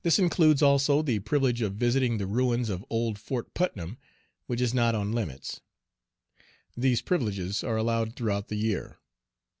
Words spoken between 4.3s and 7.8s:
which is not on limits. These privileges are